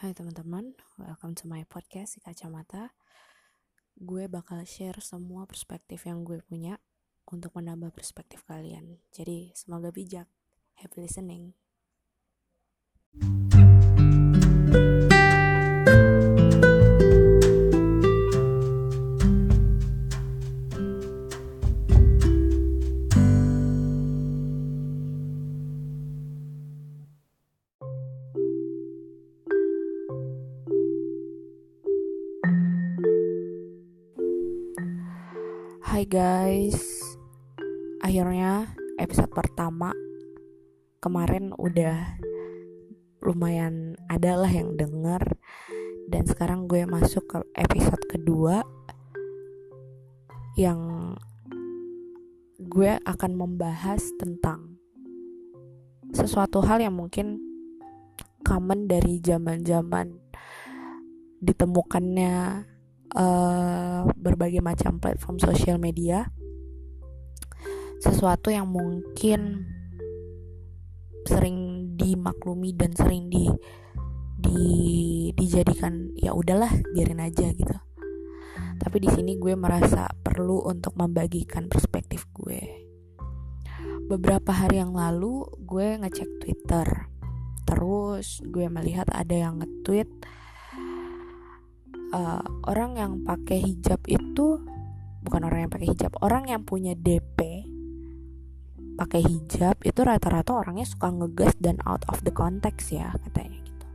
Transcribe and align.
Hai 0.00 0.16
teman-teman, 0.16 0.72
welcome 0.96 1.36
to 1.36 1.44
my 1.44 1.60
podcast 1.68 2.16
si 2.16 2.24
Kacamata. 2.24 2.88
Gue 4.00 4.32
bakal 4.32 4.64
share 4.64 4.96
semua 5.04 5.44
perspektif 5.44 6.08
yang 6.08 6.24
gue 6.24 6.40
punya 6.40 6.80
untuk 7.28 7.52
menambah 7.52 7.92
perspektif 7.92 8.40
kalian. 8.48 8.96
Jadi 9.12 9.52
semoga 9.52 9.92
bijak. 9.92 10.24
Happy 10.80 11.04
listening. 11.04 11.52
Guys, 36.10 37.06
akhirnya 38.02 38.74
episode 38.98 39.30
pertama 39.30 39.94
kemarin 40.98 41.54
udah 41.54 42.18
lumayan 43.22 43.94
ada 44.10 44.42
lah 44.42 44.50
yang 44.50 44.74
denger. 44.74 45.22
Dan 46.10 46.26
sekarang 46.26 46.66
gue 46.66 46.82
masuk 46.82 47.30
ke 47.30 47.38
episode 47.54 48.02
kedua 48.10 48.66
yang 50.58 51.14
gue 52.58 52.98
akan 53.06 53.32
membahas 53.38 54.02
tentang 54.18 54.82
sesuatu 56.10 56.58
hal 56.66 56.82
yang 56.82 56.98
mungkin 56.98 57.38
common 58.42 58.90
dari 58.90 59.22
zaman-zaman 59.22 60.18
ditemukannya 61.38 62.66
uh, 63.14 64.06
berbagai 64.14 64.62
macam 64.62 64.98
platform 65.02 65.38
sosial 65.40 65.78
media 65.80 66.30
sesuatu 68.00 68.48
yang 68.48 68.64
mungkin 68.64 69.68
sering 71.28 71.92
dimaklumi 72.00 72.72
dan 72.72 72.96
sering 72.96 73.28
di 73.28 73.44
di 74.40 74.64
dijadikan 75.36 76.16
ya 76.16 76.32
udahlah 76.32 76.72
biarin 76.96 77.20
aja 77.20 77.52
gitu. 77.52 77.76
Tapi 78.80 78.96
di 79.04 79.08
sini 79.12 79.36
gue 79.36 79.52
merasa 79.52 80.08
perlu 80.08 80.64
untuk 80.64 80.96
membagikan 80.96 81.68
perspektif 81.68 82.24
gue. 82.32 82.88
Beberapa 84.08 84.56
hari 84.56 84.80
yang 84.80 84.96
lalu 84.96 85.44
gue 85.60 86.00
ngecek 86.00 86.40
Twitter. 86.40 86.88
Terus 87.68 88.40
gue 88.48 88.66
melihat 88.72 89.06
ada 89.12 89.36
yang 89.36 89.60
nge-tweet 89.60 90.08
uh, 92.14 92.42
orang 92.66 92.98
yang 92.98 93.12
pakai 93.22 93.62
hijab 93.62 94.02
itu 94.06 94.60
bukan 95.20 95.42
orang 95.46 95.66
yang 95.66 95.72
pakai 95.72 95.88
hijab, 95.92 96.12
orang 96.24 96.48
yang 96.48 96.62
punya 96.64 96.96
DP 96.96 97.70
pakai 99.00 99.24
hijab 99.24 99.80
itu 99.80 100.00
rata-rata 100.04 100.52
orangnya 100.60 100.84
suka 100.84 101.08
ngegas 101.08 101.56
dan 101.56 101.80
out 101.88 102.04
of 102.12 102.20
the 102.20 102.28
context 102.28 102.92
ya 102.92 103.08
katanya 103.16 103.56
gitu. 103.64 103.86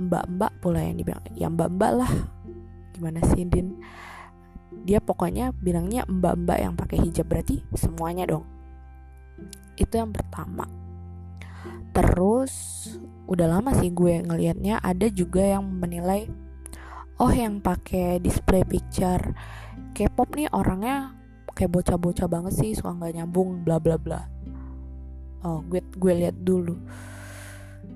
Mbak-mbak 0.00 0.52
pula 0.64 0.80
yang 0.80 0.96
dibilang, 0.96 1.24
ya 1.36 1.52
mbak-mbak 1.52 1.92
lah. 1.92 2.12
Gimana 2.96 3.20
sih 3.28 3.44
Din? 3.44 3.84
Dia 4.88 4.98
pokoknya 5.04 5.52
bilangnya 5.52 6.08
mbak-mbak 6.08 6.56
yang 6.56 6.72
pakai 6.72 7.04
hijab 7.04 7.28
berarti 7.28 7.60
semuanya 7.76 8.24
dong. 8.24 8.48
Itu 9.76 9.92
yang 10.00 10.16
pertama. 10.16 10.64
Terus 11.92 12.54
udah 13.28 13.46
lama 13.60 13.76
sih 13.76 13.92
gue 13.92 14.24
ngelihatnya 14.24 14.80
ada 14.80 15.06
juga 15.12 15.44
yang 15.44 15.68
menilai 15.68 16.32
oh 17.22 17.32
yang 17.32 17.62
pakai 17.62 18.18
display 18.18 18.66
picture 18.66 19.34
K-pop 19.94 20.34
nih 20.34 20.50
orangnya 20.50 21.14
kayak 21.54 21.70
bocah-bocah 21.70 22.26
banget 22.26 22.52
sih 22.58 22.70
suka 22.74 22.98
nggak 22.98 23.14
nyambung 23.14 23.62
bla 23.62 23.78
bla 23.78 23.94
bla. 23.94 24.26
Oh 25.46 25.62
gue 25.62 25.78
gue 25.94 26.12
lihat 26.18 26.42
dulu. 26.42 26.74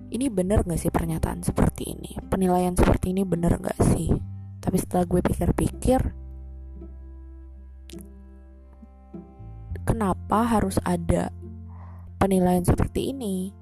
Ini 0.09 0.32
bener 0.32 0.65
gak 0.65 0.81
sih 0.81 0.88
pernyataan 0.88 1.44
seperti 1.44 1.92
ini? 1.92 2.16
Penilaian 2.32 2.72
seperti 2.72 3.12
ini 3.12 3.28
bener 3.28 3.60
gak 3.60 3.76
sih? 3.92 4.09
Tapi 4.62 4.76
setelah 4.81 5.04
gue 5.04 5.21
pikir-pikir 5.21 6.00
kenapa 9.84 10.48
harus 10.48 10.81
ada 10.81 11.28
penilaian 12.16 12.65
seperti 12.65 13.12
ini? 13.12 13.53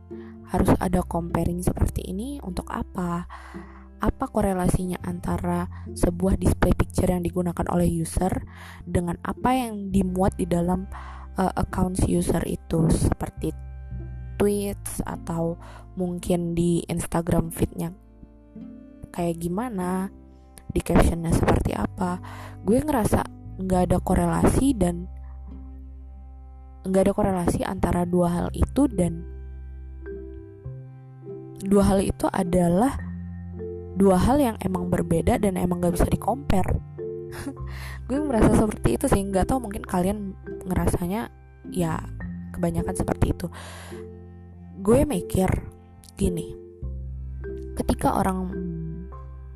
Harus 0.46 0.70
ada 0.78 1.02
comparing 1.02 1.66
seperti 1.66 2.06
ini 2.14 2.38
untuk 2.46 2.70
apa 2.70 3.26
apa 4.00 4.28
korelasinya 4.28 5.00
antara 5.04 5.68
sebuah 5.96 6.36
display 6.36 6.76
picture 6.76 7.08
yang 7.08 7.24
digunakan 7.24 7.64
oleh 7.72 7.88
user 7.88 8.44
dengan 8.84 9.16
apa 9.24 9.56
yang 9.56 9.88
dimuat 9.88 10.36
di 10.36 10.44
dalam 10.44 10.84
uh, 11.40 11.52
account 11.56 12.04
user 12.04 12.44
itu? 12.44 12.88
Seperti 12.92 13.56
tweets 14.36 15.00
atau 15.04 15.56
mungkin 15.96 16.52
di 16.52 16.84
Instagram 16.86 17.48
feednya. 17.48 17.96
Kayak 19.12 19.40
gimana? 19.40 20.12
Di 20.68 20.84
captionnya 20.84 21.32
seperti 21.32 21.72
apa? 21.72 22.20
Gue 22.60 22.84
ngerasa 22.84 23.24
nggak 23.56 23.82
ada 23.88 23.98
korelasi 24.04 24.76
dan 24.76 25.08
nggak 26.84 27.02
ada 27.08 27.14
korelasi 27.16 27.64
antara 27.64 28.04
dua 28.04 28.28
hal 28.28 28.48
itu 28.52 28.84
dan 28.92 29.24
dua 31.64 31.82
hal 31.88 32.04
itu 32.04 32.28
adalah 32.30 33.05
dua 33.96 34.20
hal 34.20 34.36
yang 34.38 34.56
emang 34.60 34.92
berbeda 34.92 35.40
dan 35.40 35.56
emang 35.56 35.80
gak 35.80 35.96
bisa 35.96 36.06
di 36.06 36.20
compare 36.20 36.96
gue 38.08 38.18
merasa 38.22 38.54
seperti 38.54 38.96
itu 38.96 39.06
sih 39.10 39.22
nggak 39.24 39.50
tau 39.50 39.58
mungkin 39.58 39.82
kalian 39.82 40.36
ngerasanya 40.66 41.28
ya 41.74 42.00
kebanyakan 42.56 42.94
seperti 42.96 43.36
itu. 43.36 43.46
Gue 44.80 45.04
mikir 45.04 45.48
gini 46.16 46.56
ketika 47.76 48.16
orang 48.16 48.48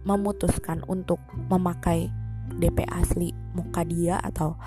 memutuskan 0.04 0.84
untuk 0.84 1.20
memakai 1.48 2.12
DP 2.60 2.84
asli 2.92 3.32
muka 3.56 3.84
dia 3.84 4.20
atau 4.20 4.60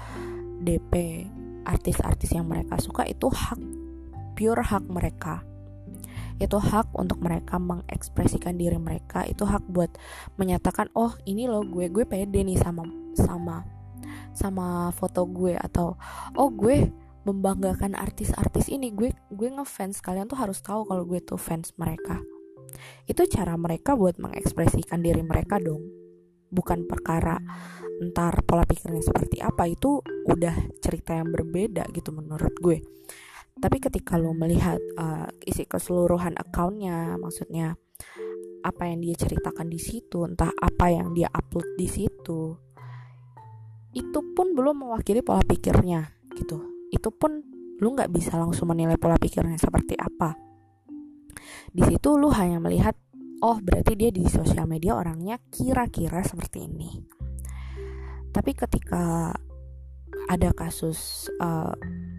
DP 0.64 1.26
artis-artis 1.68 2.34
yang 2.34 2.50
mereka 2.50 2.82
suka 2.82 3.06
itu 3.06 3.30
hak 3.30 3.60
pure 4.34 4.64
hak 4.66 4.84
mereka 4.90 5.46
itu 6.42 6.58
hak 6.58 6.94
untuk 6.98 7.22
mereka 7.22 7.62
mengekspresikan 7.62 8.58
diri 8.58 8.78
mereka. 8.78 9.26
Itu 9.28 9.46
hak 9.46 9.70
buat 9.70 9.94
menyatakan 10.38 10.90
oh 10.98 11.14
ini 11.30 11.46
loh 11.46 11.66
gue 11.66 11.90
gue 11.90 12.06
pede 12.06 12.42
nih 12.42 12.58
sama 12.58 12.86
sama 13.14 13.66
sama 14.34 14.90
foto 14.96 15.26
gue. 15.30 15.54
Atau 15.58 15.98
oh 16.38 16.50
gue 16.50 16.90
membanggakan 17.24 17.94
artis-artis 17.94 18.70
ini. 18.70 18.90
Gue 18.92 19.14
gue 19.30 19.50
ngefans. 19.50 20.02
Kalian 20.02 20.26
tuh 20.26 20.40
harus 20.40 20.60
tahu 20.60 20.88
kalau 20.88 21.04
gue 21.06 21.20
tuh 21.22 21.38
fans 21.38 21.74
mereka. 21.78 22.20
Itu 23.06 23.30
cara 23.30 23.54
mereka 23.54 23.94
buat 23.94 24.18
mengekspresikan 24.18 25.06
diri 25.06 25.22
mereka 25.22 25.62
dong. 25.62 25.82
Bukan 26.54 26.86
perkara 26.86 27.38
entar 28.02 28.42
pola 28.46 28.66
pikirnya 28.66 29.06
seperti 29.06 29.40
apa. 29.40 29.70
Itu 29.70 30.02
udah 30.28 30.82
cerita 30.82 31.14
yang 31.14 31.30
berbeda 31.30 31.86
gitu 31.94 32.10
menurut 32.10 32.54
gue 32.58 32.82
tapi 33.60 33.78
ketika 33.78 34.18
lo 34.18 34.34
melihat 34.34 34.80
uh, 34.98 35.30
isi 35.46 35.66
keseluruhan 35.70 36.34
accountnya 36.38 37.18
maksudnya 37.18 37.78
apa 38.64 38.88
yang 38.88 39.04
dia 39.04 39.16
ceritakan 39.20 39.68
di 39.68 39.80
situ 39.80 40.24
entah 40.24 40.50
apa 40.56 40.88
yang 40.90 41.12
dia 41.12 41.28
upload 41.30 41.68
di 41.76 41.88
situ 41.88 42.64
itu 43.94 44.20
pun 44.34 44.58
belum 44.58 44.86
mewakili 44.86 45.22
pola 45.22 45.46
pikirnya 45.46 46.02
gitu. 46.34 46.90
Itu 46.90 47.14
pun 47.14 47.42
lu 47.78 47.94
nggak 47.94 48.10
bisa 48.10 48.38
langsung 48.42 48.74
menilai 48.74 48.98
pola 48.98 49.18
pikirnya 49.22 49.58
seperti 49.62 49.94
apa. 49.98 50.34
Di 51.70 51.82
situ 51.86 52.18
lu 52.18 52.34
hanya 52.34 52.58
melihat 52.58 52.98
oh 53.46 53.58
berarti 53.62 53.94
dia 53.94 54.10
di 54.10 54.26
sosial 54.26 54.66
media 54.66 54.98
orangnya 54.98 55.38
kira-kira 55.54 56.26
seperti 56.26 56.66
ini. 56.66 56.92
Tapi 58.34 58.52
ketika 58.58 59.30
ada 60.30 60.56
kasus 60.56 61.28
uh, 61.42 61.74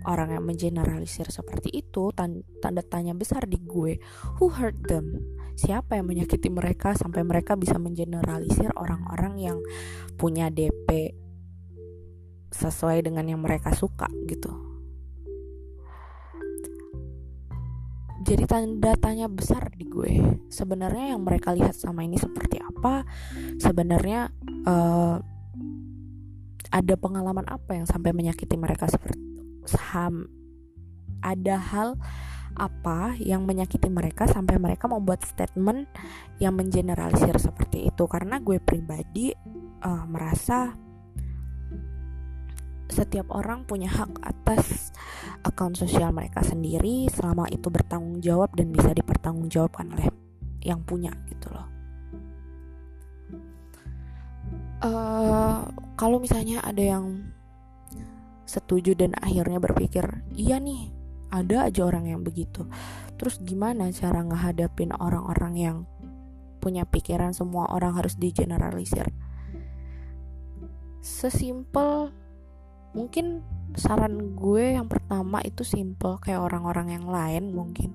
orang 0.05 0.37
yang 0.37 0.45
mengeneralisir 0.45 1.29
seperti 1.33 1.73
itu 1.73 2.13
tanda 2.13 2.83
tanya 2.85 3.17
besar 3.17 3.49
di 3.49 3.57
gue. 3.61 3.97
Who 4.41 4.53
hurt 4.53 4.77
them? 4.85 5.21
Siapa 5.55 5.97
yang 5.97 6.11
menyakiti 6.11 6.51
mereka 6.51 6.93
sampai 6.99 7.23
mereka 7.23 7.55
bisa 7.57 7.79
mengeneralisir 7.81 8.75
orang-orang 8.77 9.35
yang 9.41 9.59
punya 10.19 10.51
DP 10.51 11.15
sesuai 12.53 13.07
dengan 13.07 13.25
yang 13.27 13.41
mereka 13.41 13.73
suka 13.73 14.11
gitu? 14.29 14.75
Jadi 18.25 18.49
tanda 18.49 18.97
tanya 18.97 19.29
besar 19.29 19.69
di 19.77 19.85
gue. 19.85 20.41
Sebenarnya 20.49 21.13
yang 21.13 21.21
mereka 21.29 21.53
lihat 21.53 21.77
sama 21.77 22.09
ini 22.09 22.17
seperti 22.17 22.57
apa? 22.57 23.05
Sebenarnya 23.61 24.33
uh, 24.65 25.21
ada 26.75 26.99
pengalaman 26.99 27.47
apa 27.47 27.79
yang 27.79 27.87
sampai 27.87 28.11
menyakiti 28.11 28.59
mereka 28.59 28.91
seperti 28.91 29.15
ham 29.95 30.27
ada 31.23 31.57
hal 31.57 31.95
apa 32.55 33.19
yang 33.19 33.47
menyakiti 33.47 33.87
mereka 33.91 34.27
sampai 34.27 34.59
mereka 34.59 34.91
membuat 34.91 35.23
statement 35.23 35.87
yang 36.43 36.55
mengeneralisir 36.55 37.35
seperti 37.39 37.91
itu 37.91 38.05
karena 38.11 38.39
gue 38.43 38.59
pribadi 38.63 39.35
uh, 39.83 40.05
merasa 40.07 40.75
setiap 42.87 43.33
orang 43.35 43.67
punya 43.67 43.91
hak 43.91 44.23
atas 44.23 44.95
akun 45.43 45.75
sosial 45.75 46.15
mereka 46.15 46.47
sendiri 46.47 47.11
selama 47.11 47.51
itu 47.51 47.67
bertanggung 47.73 48.23
jawab 48.23 48.55
dan 48.55 48.71
bisa 48.71 48.95
dipertanggungjawabkan 48.95 49.91
oleh 49.91 50.07
yang 50.63 50.79
punya 50.87 51.11
gitu 51.27 51.51
loh. 51.51 51.67
Uh, 54.85 55.65
kalau 55.95 56.19
misalnya 56.19 56.63
ada 56.63 56.83
yang 56.83 57.35
setuju 58.45 58.93
dan 58.95 59.17
akhirnya 59.19 59.57
berpikir 59.57 60.05
iya 60.37 60.61
nih 60.61 60.93
ada 61.35 61.67
aja 61.67 61.83
orang 61.83 62.07
yang 62.07 62.23
begitu. 62.23 62.63
Terus 63.19 63.43
gimana 63.43 63.91
cara 63.91 64.23
ngehadapin 64.23 64.95
orang-orang 64.95 65.55
yang 65.59 65.77
punya 66.63 66.87
pikiran 66.87 67.35
semua 67.35 67.67
orang 67.75 67.99
harus 67.99 68.15
digeneralisir? 68.15 69.11
Sesimpel 71.03 72.15
mungkin 72.95 73.43
saran 73.75 74.39
gue 74.39 74.79
yang 74.79 74.87
pertama 74.87 75.43
itu 75.43 75.67
simple 75.67 76.23
kayak 76.23 76.39
orang-orang 76.39 76.95
yang 76.95 77.07
lain 77.11 77.51
mungkin. 77.51 77.91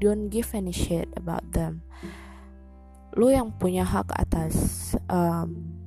Don't 0.00 0.32
give 0.32 0.48
any 0.56 0.72
shit 0.72 1.12
about 1.20 1.44
them. 1.52 1.84
Lu 3.12 3.28
yang 3.28 3.52
punya 3.52 3.84
hak 3.84 4.08
atas 4.16 4.96
um, 5.12 5.79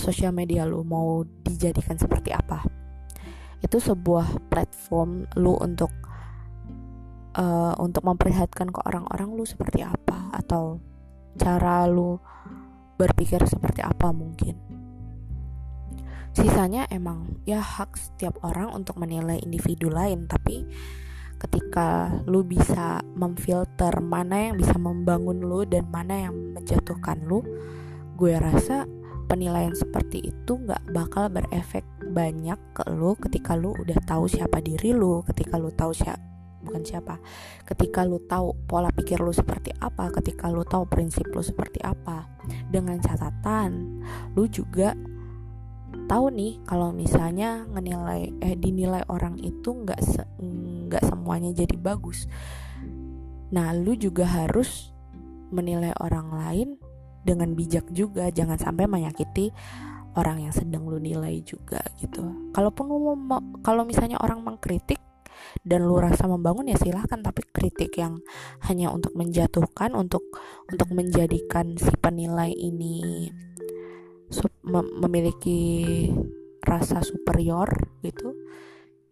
sosial 0.00 0.32
media 0.32 0.68
lu 0.68 0.82
mau 0.84 1.24
dijadikan 1.44 1.96
seperti 1.96 2.32
apa. 2.32 2.62
Itu 3.60 3.80
sebuah 3.80 4.50
platform 4.52 5.26
lu 5.40 5.56
untuk 5.56 5.90
uh, 7.36 7.74
untuk 7.80 8.02
memperlihatkan 8.04 8.72
ke 8.72 8.80
orang-orang 8.84 9.36
lu 9.36 9.44
seperti 9.44 9.84
apa 9.84 10.32
atau 10.32 10.80
cara 11.36 11.84
lu 11.88 12.20
berpikir 12.96 13.44
seperti 13.44 13.84
apa 13.84 14.12
mungkin. 14.12 14.56
Sisanya 16.36 16.84
emang 16.92 17.40
ya 17.48 17.64
hak 17.64 17.96
setiap 17.96 18.36
orang 18.44 18.68
untuk 18.76 19.00
menilai 19.00 19.40
individu 19.40 19.88
lain 19.88 20.28
tapi 20.28 20.68
ketika 21.36 22.12
lu 22.24 22.44
bisa 22.44 23.00
memfilter 23.16 23.92
mana 24.00 24.52
yang 24.52 24.56
bisa 24.56 24.76
membangun 24.76 25.40
lu 25.40 25.64
dan 25.68 25.88
mana 25.88 26.28
yang 26.28 26.36
menjatuhkan 26.56 27.24
lu 27.24 27.44
gue 28.16 28.32
rasa 28.36 28.88
penilaian 29.26 29.74
seperti 29.74 30.30
itu 30.30 30.52
nggak 30.56 30.94
bakal 30.94 31.28
berefek 31.28 31.82
banyak 32.14 32.58
ke 32.74 32.82
lu 32.94 33.18
ketika 33.18 33.58
lu 33.58 33.74
udah 33.74 33.98
tahu 34.06 34.30
siapa 34.30 34.62
diri 34.62 34.94
lu 34.94 35.22
ketika 35.26 35.58
lu 35.58 35.70
tahu 35.74 35.92
siapa 35.92 36.22
bukan 36.66 36.82
siapa 36.82 37.22
ketika 37.62 38.02
lu 38.02 38.18
tahu 38.26 38.50
pola 38.66 38.90
pikir 38.90 39.22
lu 39.22 39.30
seperti 39.30 39.70
apa 39.78 40.10
ketika 40.10 40.50
lu 40.50 40.66
tahu 40.66 40.86
prinsip 40.90 41.30
lu 41.30 41.42
seperti 41.42 41.78
apa. 41.82 42.26
Dengan 42.46 42.98
catatan 42.98 44.02
lu 44.34 44.50
juga 44.50 44.94
tahu 46.06 46.26
nih 46.34 46.62
kalau 46.66 46.94
misalnya 46.94 47.66
ngenilai 47.70 48.22
eh 48.42 48.54
dinilai 48.58 49.02
orang 49.10 49.38
itu 49.42 49.74
nggak 49.74 50.00
se, 50.02 50.22
nggak 50.86 51.02
semuanya 51.06 51.50
jadi 51.54 51.76
bagus. 51.78 52.26
Nah 53.54 53.70
lu 53.74 53.94
juga 53.94 54.26
harus 54.26 54.90
menilai 55.50 55.94
orang 56.02 56.28
lain 56.34 56.68
dengan 57.26 57.58
bijak 57.58 57.90
juga 57.90 58.30
jangan 58.30 58.54
sampai 58.54 58.86
menyakiti 58.86 59.50
orang 60.16 60.46
yang 60.48 60.54
sedang 60.54 60.86
lu 60.86 61.02
nilai 61.02 61.42
juga 61.42 61.82
gitu. 61.98 62.54
Kalaupun 62.54 62.86
lu 62.86 63.18
mau 63.18 63.42
kalau 63.60 63.82
misalnya 63.82 64.16
orang 64.22 64.40
mengkritik 64.46 65.02
dan 65.66 65.84
lu 65.84 65.98
rasa 66.00 66.24
membangun 66.30 66.70
ya 66.70 66.78
silahkan. 66.78 67.20
Tapi 67.20 67.42
kritik 67.50 67.98
yang 68.00 68.22
hanya 68.70 68.94
untuk 68.94 69.12
menjatuhkan 69.18 69.92
untuk 69.92 70.24
untuk 70.70 70.88
menjadikan 70.94 71.76
si 71.76 71.92
penilai 72.00 72.54
ini 72.54 73.28
mem 74.66 74.86
memiliki 74.98 76.10
rasa 76.66 76.98
superior 76.98 77.70
gitu 78.02 78.34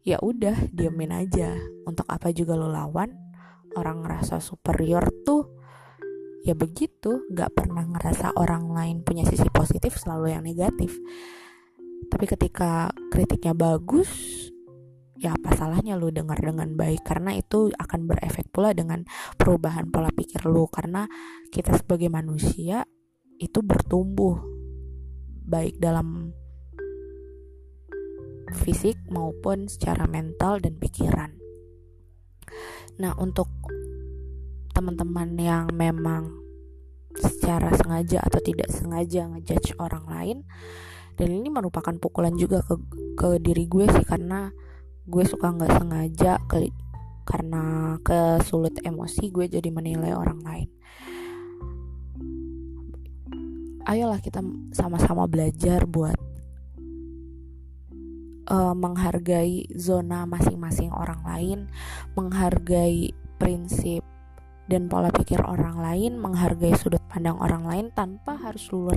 ya 0.04 0.20
udah 0.20 0.72
diamin 0.72 1.12
aja. 1.12 1.56
Untuk 1.88 2.08
apa 2.08 2.30
juga 2.30 2.56
lo 2.56 2.68
lawan? 2.68 3.12
Orang 3.74 4.06
ngerasa 4.06 4.38
superior 4.38 5.10
tuh 5.26 5.53
ya 6.44 6.52
begitu 6.52 7.24
gak 7.32 7.56
pernah 7.56 7.88
ngerasa 7.88 8.36
orang 8.36 8.68
lain 8.68 8.96
punya 9.00 9.24
sisi 9.24 9.48
positif 9.48 9.96
selalu 9.96 10.36
yang 10.36 10.44
negatif. 10.44 10.92
Tapi 12.12 12.24
ketika 12.28 12.92
kritiknya 13.08 13.56
bagus 13.56 14.12
ya 15.16 15.32
apa 15.32 15.56
salahnya 15.56 15.96
lu 15.96 16.12
dengar 16.12 16.36
dengan 16.36 16.76
baik? 16.76 17.00
Karena 17.00 17.32
itu 17.32 17.72
akan 17.72 18.00
berefek 18.04 18.52
pula 18.52 18.76
dengan 18.76 19.08
perubahan 19.40 19.88
pola 19.88 20.12
pikir 20.12 20.44
lu. 20.44 20.68
Karena 20.68 21.08
kita 21.48 21.72
sebagai 21.80 22.12
manusia 22.12 22.84
itu 23.40 23.64
bertumbuh. 23.64 24.36
Baik 25.44 25.80
dalam 25.80 26.32
fisik 28.52 29.00
maupun 29.08 29.66
secara 29.66 30.04
mental 30.04 30.60
dan 30.60 30.76
pikiran. 30.76 31.36
Nah, 33.00 33.12
untuk 33.18 33.50
teman-teman 34.74 35.38
yang 35.38 35.64
memang 35.70 36.34
secara 37.14 37.70
sengaja 37.78 38.18
atau 38.26 38.42
tidak 38.42 38.68
sengaja 38.74 39.30
ngejudge 39.30 39.78
orang 39.78 40.04
lain 40.10 40.38
dan 41.14 41.30
ini 41.30 41.46
merupakan 41.46 41.94
pukulan 41.94 42.34
juga 42.34 42.58
ke 42.66 42.74
ke 43.14 43.28
diri 43.38 43.70
gue 43.70 43.86
sih 43.86 44.02
karena 44.02 44.50
gue 45.06 45.22
suka 45.22 45.54
nggak 45.54 45.72
sengaja 45.78 46.42
ke 46.50 46.74
karena 47.24 47.96
kesulit 48.04 48.82
emosi 48.84 49.32
gue 49.32 49.48
jadi 49.48 49.70
menilai 49.72 50.12
orang 50.12 50.44
lain. 50.44 50.68
Ayolah 53.84 54.20
kita 54.20 54.40
sama-sama 54.72 55.28
belajar 55.28 55.84
buat 55.88 56.16
uh, 58.48 58.74
menghargai 58.76 59.68
zona 59.76 60.24
masing-masing 60.24 60.92
orang 60.92 61.20
lain 61.24 61.58
menghargai 62.16 63.12
prinsip 63.36 64.03
dan 64.64 64.88
pola 64.88 65.12
pikir 65.12 65.44
orang 65.44 65.76
lain, 65.76 66.16
menghargai 66.16 66.72
sudut 66.76 67.02
pandang 67.08 67.36
orang 67.36 67.64
lain 67.68 67.86
tanpa 67.92 68.36
harus 68.40 68.64
lu 68.72 68.88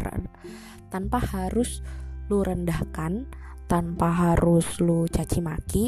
tanpa 0.87 1.19
harus 1.19 1.83
lu 2.31 2.43
rendahkan, 2.43 3.27
tanpa 3.67 4.07
harus 4.11 4.79
lu 4.79 5.07
caci 5.11 5.39
maki, 5.43 5.85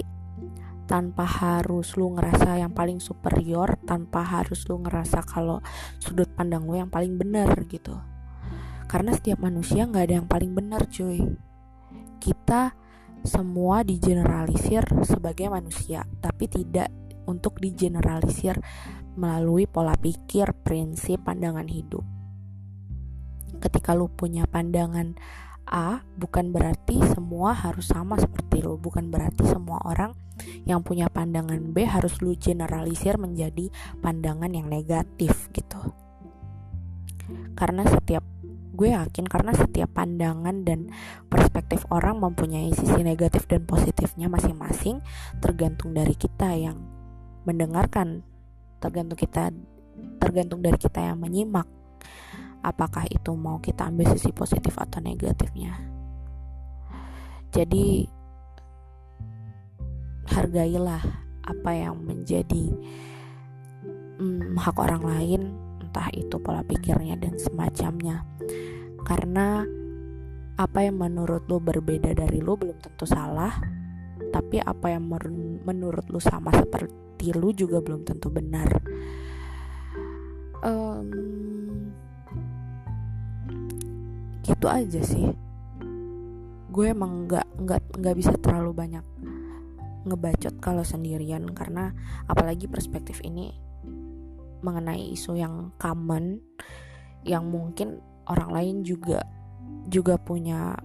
tanpa 0.89 1.23
harus 1.23 1.95
lu 1.95 2.15
ngerasa 2.15 2.59
yang 2.59 2.75
paling 2.75 2.99
superior, 2.99 3.79
tanpa 3.87 4.23
harus 4.23 4.67
lu 4.67 4.83
ngerasa 4.83 5.23
kalau 5.23 5.63
sudut 5.99 6.27
pandang 6.35 6.67
lu 6.67 6.75
yang 6.75 6.91
paling 6.91 7.15
benar 7.15 7.47
gitu. 7.67 7.95
Karena 8.89 9.13
setiap 9.13 9.39
manusia 9.39 9.85
nggak 9.85 10.03
ada 10.09 10.15
yang 10.19 10.27
paling 10.27 10.51
benar, 10.57 10.89
cuy. 10.89 11.21
Kita 12.17 12.73
semua 13.21 13.85
digeneralisir 13.85 14.81
sebagai 15.05 15.47
manusia, 15.51 16.03
tapi 16.19 16.49
tidak 16.49 16.89
untuk 17.29 17.61
digeneralisir 17.61 18.57
melalui 19.19 19.67
pola 19.67 19.99
pikir, 19.99 20.55
prinsip, 20.63 21.19
pandangan 21.27 21.67
hidup. 21.67 22.07
Ketika 23.59 23.91
lu 23.91 24.07
punya 24.07 24.47
pandangan 24.47 25.19
A, 25.67 26.01
bukan 26.15 26.55
berarti 26.55 26.97
semua 27.11 27.51
harus 27.51 27.91
sama 27.91 28.15
seperti 28.15 28.63
lu, 28.63 28.79
bukan 28.79 29.11
berarti 29.11 29.43
semua 29.45 29.83
orang 29.83 30.15
yang 30.63 30.81
punya 30.81 31.11
pandangan 31.11 31.59
B 31.75 31.83
harus 31.83 32.23
lu 32.23 32.33
generalisir 32.39 33.19
menjadi 33.19 33.67
pandangan 33.99 34.49
yang 34.49 34.71
negatif 34.71 35.51
gitu. 35.51 35.91
Karena 37.53 37.83
setiap 37.85 38.23
gue 38.79 38.95
yakin 38.95 39.27
karena 39.27 39.51
setiap 39.51 39.91
pandangan 39.91 40.63
dan 40.63 40.87
perspektif 41.27 41.83
orang 41.91 42.23
mempunyai 42.23 42.71
sisi 42.71 43.03
negatif 43.03 43.43
dan 43.51 43.67
positifnya 43.67 44.31
masing-masing 44.31 45.03
tergantung 45.43 45.91
dari 45.91 46.15
kita 46.15 46.55
yang 46.55 46.79
mendengarkan 47.43 48.23
tergantung 48.79 49.19
kita 49.19 49.51
tergantung 50.19 50.63
dari 50.63 50.79
kita 50.79 51.03
yang 51.03 51.19
menyimak 51.19 51.67
apakah 52.63 53.07
itu 53.07 53.31
mau 53.35 53.59
kita 53.59 53.87
ambil 53.87 54.11
sisi 54.15 54.31
positif 54.35 54.75
atau 54.75 54.99
negatifnya. 54.99 55.79
Jadi 57.49 58.05
hargailah 60.29 61.01
apa 61.41 61.71
yang 61.73 61.97
menjadi 62.05 62.69
hmm, 64.21 64.53
hak 64.53 64.77
orang 64.77 65.01
lain 65.01 65.41
entah 65.81 66.13
itu 66.13 66.37
pola 66.37 66.61
pikirnya 66.61 67.17
dan 67.17 67.39
semacamnya. 67.39 68.21
Karena 69.07 69.65
apa 70.59 70.79
yang 70.83 70.99
menurut 70.99 71.47
lo 71.47 71.57
berbeda 71.57 72.13
dari 72.13 72.43
lo 72.43 72.59
belum 72.59 72.77
tentu 72.83 73.07
salah 73.07 73.78
tapi 74.29 74.61
apa 74.61 74.93
yang 74.93 75.05
menurut 75.65 76.05
lo 76.09 76.21
sama 76.21 76.53
seperti 76.53 77.35
lu 77.35 77.51
juga 77.51 77.83
belum 77.83 78.05
tentu 78.07 78.31
benar. 78.31 78.69
Um, 80.59 81.07
gitu 84.45 84.67
aja 84.69 85.01
sih. 85.03 85.29
Gue 86.69 86.93
emang 86.93 87.27
nggak 87.27 87.47
nggak 87.59 87.81
nggak 87.99 88.15
bisa 88.15 88.33
terlalu 88.39 88.71
banyak 88.73 89.05
ngebacot 90.07 90.55
kalau 90.63 90.81
sendirian 90.85 91.43
karena 91.51 91.91
apalagi 92.25 92.71
perspektif 92.71 93.19
ini 93.21 93.51
mengenai 94.63 95.11
isu 95.15 95.35
yang 95.39 95.71
common 95.79 96.39
yang 97.23 97.47
mungkin 97.47 97.99
orang 98.27 98.49
lain 98.51 98.75
juga 98.87 99.23
juga 99.87 100.15
punya 100.19 100.75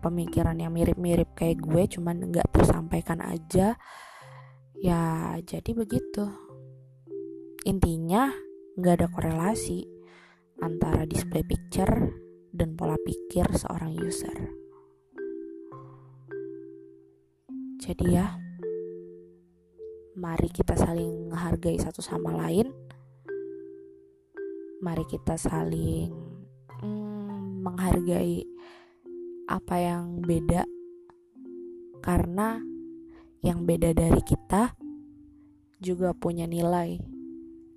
pemikiran 0.00 0.56
yang 0.58 0.72
mirip-mirip 0.72 1.32
kayak 1.36 1.60
gue 1.62 1.82
cuman 1.98 2.30
nggak 2.32 2.48
tersampaikan 2.52 3.20
aja. 3.22 3.76
Ya 4.76 5.34
jadi 5.42 5.70
begitu. 5.72 6.28
Intinya 7.66 8.30
nggak 8.76 8.94
ada 9.02 9.08
korelasi 9.08 9.88
antara 10.60 11.08
display 11.08 11.44
picture 11.44 12.12
dan 12.52 12.76
pola 12.76 12.96
pikir 13.00 13.44
seorang 13.52 13.92
user. 13.96 14.52
Jadi 17.76 18.06
ya 18.08 18.36
mari 20.16 20.48
kita 20.48 20.72
saling 20.72 21.28
menghargai 21.28 21.76
satu 21.76 22.00
sama 22.00 22.32
lain. 22.32 22.72
Mari 24.80 25.04
kita 25.08 25.36
saling 25.36 26.12
hmm, 26.80 27.64
menghargai 27.64 28.44
apa 29.46 29.78
yang 29.78 30.22
beda 30.22 30.66
karena 32.02 32.58
yang 33.42 33.62
beda 33.62 33.94
dari 33.94 34.18
kita 34.26 34.74
juga 35.78 36.10
punya 36.14 36.50
nilai 36.50 36.98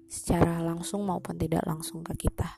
secara 0.10 0.66
langsung 0.66 1.06
maupun 1.06 1.38
tidak 1.38 1.62
langsung 1.70 2.02
ke 2.02 2.28
kita. 2.28 2.58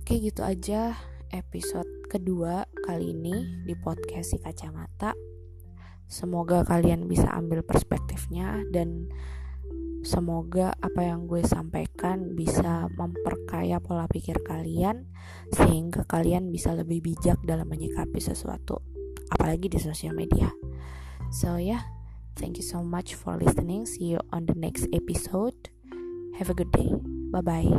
Oke, 0.00 0.20
gitu 0.20 0.40
aja 0.44 0.96
episode 1.32 1.88
kedua 2.08 2.64
kali 2.84 3.12
ini 3.12 3.64
di 3.68 3.76
podcast 3.76 4.32
si 4.32 4.40
kacamata. 4.40 5.12
Semoga 6.08 6.64
kalian 6.64 7.08
bisa 7.08 7.28
ambil 7.32 7.64
perspektifnya 7.64 8.64
dan 8.72 9.08
Semoga 10.04 10.76
apa 10.84 11.00
yang 11.00 11.24
gue 11.24 11.40
sampaikan 11.48 12.13
bisa 12.34 12.90
memperkaya 12.98 13.80
pola 13.80 14.04
pikir 14.10 14.42
kalian 14.44 15.08
sehingga 15.54 16.04
kalian 16.04 16.50
bisa 16.50 16.74
lebih 16.74 17.00
bijak 17.00 17.40
dalam 17.46 17.70
menyikapi 17.70 18.20
sesuatu, 18.20 18.82
apalagi 19.32 19.72
di 19.72 19.78
sosial 19.80 20.12
media. 20.12 20.50
So 21.32 21.56
yeah, 21.56 21.86
thank 22.36 22.60
you 22.60 22.66
so 22.66 22.82
much 22.84 23.16
for 23.16 23.38
listening. 23.38 23.86
See 23.88 24.14
you 24.14 24.20
on 24.34 24.46
the 24.46 24.54
next 24.58 24.90
episode. 24.92 25.56
Have 26.36 26.50
a 26.50 26.56
good 26.58 26.74
day. 26.74 26.90
Bye 27.30 27.42
bye. 27.42 27.72